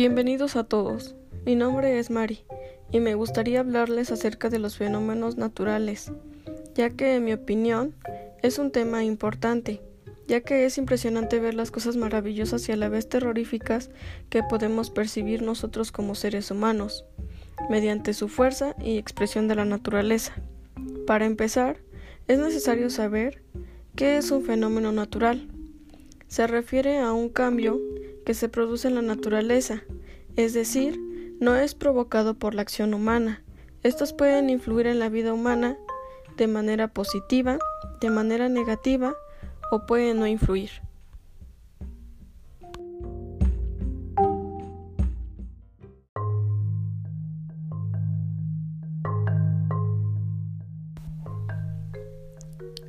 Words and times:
Bienvenidos 0.00 0.56
a 0.56 0.64
todos. 0.64 1.14
Mi 1.44 1.56
nombre 1.56 1.98
es 1.98 2.08
Mari 2.08 2.46
y 2.90 3.00
me 3.00 3.14
gustaría 3.16 3.60
hablarles 3.60 4.10
acerca 4.10 4.48
de 4.48 4.58
los 4.58 4.78
fenómenos 4.78 5.36
naturales, 5.36 6.10
ya 6.74 6.88
que 6.88 7.16
en 7.16 7.24
mi 7.26 7.34
opinión 7.34 7.94
es 8.40 8.58
un 8.58 8.70
tema 8.70 9.04
importante, 9.04 9.82
ya 10.26 10.40
que 10.40 10.64
es 10.64 10.78
impresionante 10.78 11.38
ver 11.38 11.52
las 11.52 11.70
cosas 11.70 11.98
maravillosas 11.98 12.66
y 12.66 12.72
a 12.72 12.76
la 12.76 12.88
vez 12.88 13.10
terroríficas 13.10 13.90
que 14.30 14.42
podemos 14.42 14.88
percibir 14.88 15.42
nosotros 15.42 15.92
como 15.92 16.14
seres 16.14 16.50
humanos, 16.50 17.04
mediante 17.68 18.14
su 18.14 18.28
fuerza 18.28 18.74
y 18.82 18.96
expresión 18.96 19.48
de 19.48 19.56
la 19.56 19.66
naturaleza. 19.66 20.32
Para 21.06 21.26
empezar, 21.26 21.76
es 22.26 22.38
necesario 22.38 22.88
saber 22.88 23.42
qué 23.96 24.16
es 24.16 24.30
un 24.30 24.44
fenómeno 24.44 24.92
natural. 24.92 25.50
Se 26.26 26.46
refiere 26.46 27.00
a 27.00 27.12
un 27.12 27.28
cambio 27.28 27.78
que 28.24 28.34
se 28.34 28.48
produce 28.48 28.88
en 28.88 28.94
la 28.94 29.02
naturaleza, 29.02 29.82
es 30.36 30.54
decir, 30.54 30.98
no 31.40 31.56
es 31.56 31.74
provocado 31.74 32.34
por 32.34 32.54
la 32.54 32.62
acción 32.62 32.94
humana. 32.94 33.42
Estos 33.82 34.12
pueden 34.12 34.50
influir 34.50 34.86
en 34.86 34.98
la 34.98 35.08
vida 35.08 35.32
humana 35.32 35.76
de 36.36 36.46
manera 36.46 36.88
positiva, 36.88 37.58
de 38.00 38.10
manera 38.10 38.48
negativa 38.48 39.14
o 39.70 39.86
pueden 39.86 40.18
no 40.18 40.26
influir. 40.26 40.70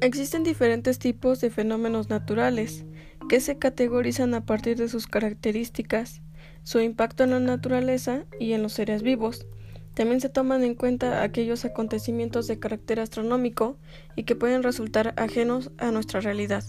Existen 0.00 0.44
diferentes 0.44 1.00
tipos 1.00 1.40
de 1.40 1.50
fenómenos 1.50 2.10
naturales 2.10 2.84
que 3.28 3.40
se 3.40 3.58
categorizan 3.58 4.34
a 4.34 4.44
partir 4.44 4.76
de 4.76 4.88
sus 4.88 5.06
características, 5.06 6.22
su 6.62 6.80
impacto 6.80 7.24
en 7.24 7.30
la 7.30 7.40
naturaleza 7.40 8.24
y 8.38 8.52
en 8.52 8.62
los 8.62 8.72
seres 8.72 9.02
vivos. 9.02 9.46
También 9.94 10.20
se 10.20 10.28
toman 10.28 10.62
en 10.62 10.74
cuenta 10.74 11.22
aquellos 11.22 11.64
acontecimientos 11.64 12.46
de 12.46 12.58
carácter 12.58 13.00
astronómico 13.00 13.78
y 14.14 14.24
que 14.24 14.36
pueden 14.36 14.62
resultar 14.62 15.14
ajenos 15.16 15.70
a 15.78 15.90
nuestra 15.90 16.20
realidad. 16.20 16.64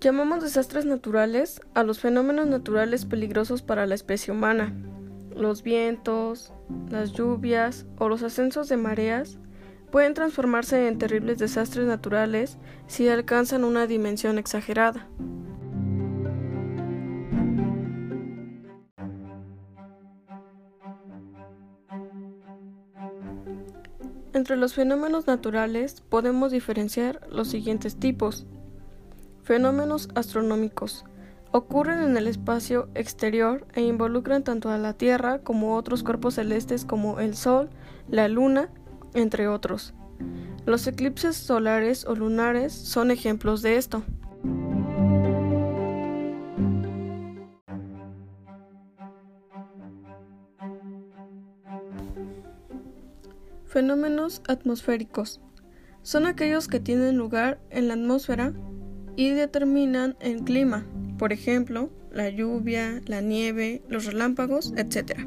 Llamamos 0.00 0.44
desastres 0.44 0.84
naturales 0.84 1.60
a 1.74 1.82
los 1.82 1.98
fenómenos 1.98 2.46
naturales 2.46 3.04
peligrosos 3.04 3.62
para 3.62 3.84
la 3.84 3.96
especie 3.96 4.32
humana. 4.32 4.72
Los 5.38 5.62
vientos, 5.62 6.52
las 6.90 7.12
lluvias 7.12 7.86
o 7.98 8.08
los 8.08 8.24
ascensos 8.24 8.68
de 8.68 8.76
mareas 8.76 9.38
pueden 9.92 10.12
transformarse 10.12 10.88
en 10.88 10.98
terribles 10.98 11.38
desastres 11.38 11.86
naturales 11.86 12.58
si 12.88 13.08
alcanzan 13.08 13.62
una 13.62 13.86
dimensión 13.86 14.36
exagerada. 14.38 15.06
Entre 24.32 24.56
los 24.56 24.74
fenómenos 24.74 25.28
naturales 25.28 26.00
podemos 26.00 26.50
diferenciar 26.50 27.20
los 27.30 27.46
siguientes 27.46 27.94
tipos. 27.96 28.44
Fenómenos 29.44 30.08
astronómicos. 30.16 31.04
Ocurren 31.58 32.04
en 32.04 32.16
el 32.16 32.28
espacio 32.28 32.88
exterior 32.94 33.66
e 33.74 33.80
involucran 33.80 34.44
tanto 34.44 34.70
a 34.70 34.78
la 34.78 34.92
Tierra 34.92 35.40
como 35.40 35.74
otros 35.74 36.04
cuerpos 36.04 36.34
celestes 36.34 36.84
como 36.84 37.18
el 37.18 37.34
Sol, 37.34 37.68
la 38.08 38.28
Luna 38.28 38.68
entre 39.12 39.48
otros. 39.48 39.92
Los 40.66 40.86
eclipses 40.86 41.34
solares 41.34 42.04
o 42.04 42.14
lunares 42.14 42.72
son 42.72 43.10
ejemplos 43.10 43.60
de 43.62 43.76
esto. 43.76 44.04
Fenómenos 53.64 54.42
atmosféricos. 54.46 55.40
Son 56.02 56.26
aquellos 56.26 56.68
que 56.68 56.78
tienen 56.78 57.18
lugar 57.18 57.58
en 57.70 57.88
la 57.88 57.94
atmósfera 57.94 58.52
y 59.16 59.30
determinan 59.30 60.14
el 60.20 60.44
clima, 60.44 60.86
por 61.18 61.32
ejemplo, 61.32 61.90
la 62.12 62.30
lluvia, 62.30 63.02
la 63.06 63.20
nieve, 63.20 63.82
los 63.88 64.06
relámpagos, 64.06 64.72
etc. 64.76 65.26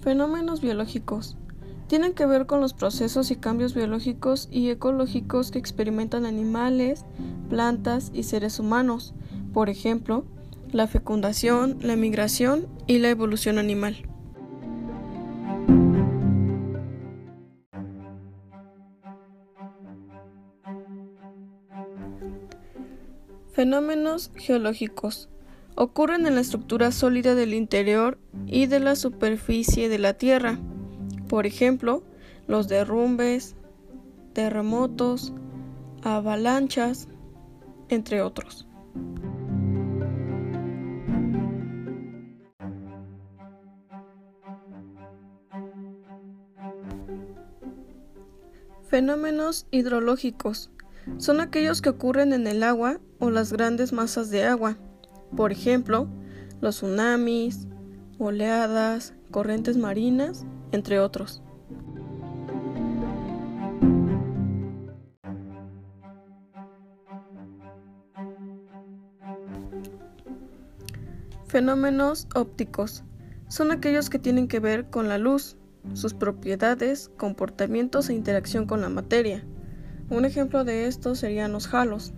Fenómenos 0.00 0.60
biológicos. 0.60 1.38
Tienen 1.88 2.12
que 2.12 2.26
ver 2.26 2.46
con 2.46 2.60
los 2.60 2.74
procesos 2.74 3.30
y 3.30 3.36
cambios 3.36 3.74
biológicos 3.74 4.48
y 4.50 4.68
ecológicos 4.68 5.50
que 5.50 5.58
experimentan 5.58 6.26
animales, 6.26 7.04
plantas 7.48 8.10
y 8.12 8.24
seres 8.24 8.58
humanos, 8.58 9.14
por 9.52 9.70
ejemplo, 9.70 10.24
la 10.72 10.86
fecundación, 10.88 11.78
la 11.80 11.96
migración 11.96 12.66
y 12.86 12.98
la 12.98 13.10
evolución 13.10 13.58
animal. 13.58 14.13
Fenómenos 23.54 24.32
geológicos. 24.34 25.28
Ocurren 25.76 26.26
en 26.26 26.34
la 26.34 26.40
estructura 26.40 26.90
sólida 26.90 27.36
del 27.36 27.54
interior 27.54 28.18
y 28.46 28.66
de 28.66 28.80
la 28.80 28.96
superficie 28.96 29.88
de 29.88 30.00
la 30.00 30.14
Tierra. 30.14 30.58
Por 31.28 31.46
ejemplo, 31.46 32.02
los 32.48 32.66
derrumbes, 32.66 33.54
terremotos, 34.32 35.32
avalanchas, 36.02 37.06
entre 37.88 38.22
otros. 38.22 38.66
Fenómenos 48.88 49.68
hidrológicos 49.70 50.72
son 51.18 51.40
aquellos 51.40 51.82
que 51.82 51.90
ocurren 51.90 52.32
en 52.32 52.46
el 52.46 52.62
agua 52.62 53.00
o 53.18 53.30
las 53.30 53.52
grandes 53.52 53.92
masas 53.92 54.30
de 54.30 54.44
agua 54.44 54.78
por 55.36 55.50
ejemplo, 55.50 56.08
los 56.60 56.76
tsunamis, 56.76 57.66
oleadas, 58.18 59.14
corrientes 59.30 59.76
marinas, 59.76 60.44
entre 60.70 61.00
otros. 61.00 61.42
Fenómenos 71.46 72.26
ópticos 72.34 73.04
son 73.48 73.70
aquellos 73.70 74.10
que 74.10 74.18
tienen 74.18 74.48
que 74.48 74.58
ver 74.58 74.90
con 74.90 75.08
la 75.08 75.18
luz, 75.18 75.56
sus 75.92 76.14
propiedades, 76.14 77.10
comportamientos 77.16 78.08
e 78.08 78.14
interacción 78.14 78.66
con 78.66 78.80
la 78.80 78.88
materia. 78.88 79.44
Un 80.10 80.24
ejemplo 80.24 80.64
de 80.64 80.86
esto 80.86 81.14
serían 81.14 81.52
los 81.52 81.72
halos. 81.72 82.12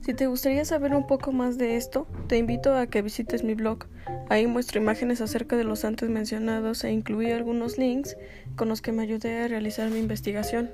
Si 0.00 0.14
te 0.14 0.28
gustaría 0.28 0.64
saber 0.64 0.94
un 0.94 1.06
poco 1.06 1.32
más 1.32 1.58
de 1.58 1.76
esto, 1.76 2.06
te 2.28 2.38
invito 2.38 2.76
a 2.76 2.86
que 2.86 3.02
visites 3.02 3.42
mi 3.42 3.54
blog. 3.54 3.86
Ahí 4.28 4.46
muestro 4.46 4.80
imágenes 4.80 5.20
acerca 5.20 5.56
de 5.56 5.64
los 5.64 5.84
antes 5.84 6.08
mencionados 6.08 6.84
e 6.84 6.92
incluí 6.92 7.32
algunos 7.32 7.76
links 7.76 8.16
con 8.54 8.68
los 8.68 8.82
que 8.82 8.92
me 8.92 9.02
ayudé 9.02 9.42
a 9.42 9.48
realizar 9.48 9.90
mi 9.90 9.98
investigación. 9.98 10.70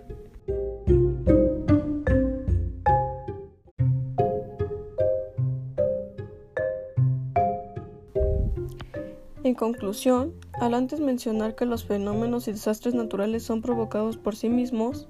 En 9.44 9.54
conclusión, 9.54 10.34
al 10.60 10.74
antes 10.74 11.00
mencionar 11.00 11.54
que 11.54 11.66
los 11.66 11.84
fenómenos 11.84 12.48
y 12.48 12.52
desastres 12.52 12.94
naturales 12.94 13.42
son 13.42 13.62
provocados 13.62 14.16
por 14.16 14.36
sí 14.36 14.48
mismos, 14.48 15.08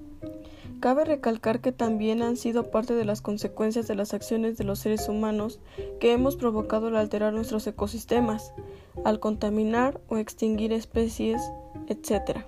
Cabe 0.83 1.05
recalcar 1.05 1.61
que 1.61 1.71
también 1.71 2.21
han 2.21 2.35
sido 2.35 2.69
parte 2.69 2.93
de 2.93 3.05
las 3.05 3.21
consecuencias 3.21 3.87
de 3.87 3.95
las 3.95 4.13
acciones 4.13 4.57
de 4.57 4.65
los 4.65 4.79
seres 4.79 5.07
humanos 5.07 5.61
que 6.01 6.11
hemos 6.11 6.35
provocado 6.35 6.87
al 6.87 6.97
alterar 6.97 7.31
nuestros 7.31 7.65
ecosistemas, 7.67 8.51
al 9.05 9.21
contaminar 9.21 10.01
o 10.09 10.17
extinguir 10.17 10.73
especies, 10.73 11.41
etc. 11.87 12.39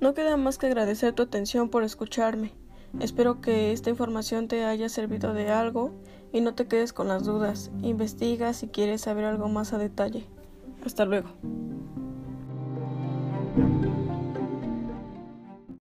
No 0.00 0.14
queda 0.14 0.38
más 0.38 0.56
que 0.56 0.66
agradecer 0.66 1.12
tu 1.12 1.22
atención 1.22 1.68
por 1.68 1.82
escucharme. 1.82 2.54
Espero 3.00 3.40
que 3.40 3.72
esta 3.72 3.90
información 3.90 4.48
te 4.48 4.64
haya 4.64 4.88
servido 4.88 5.34
de 5.34 5.50
algo 5.50 5.92
y 6.32 6.40
no 6.40 6.54
te 6.54 6.66
quedes 6.66 6.92
con 6.92 7.08
las 7.08 7.24
dudas. 7.24 7.70
Investiga 7.82 8.54
si 8.54 8.68
quieres 8.68 9.02
saber 9.02 9.26
algo 9.26 9.48
más 9.48 9.74
a 9.74 9.78
detalle. 9.78 10.26
Hasta 10.84 11.04
luego. 11.04 11.28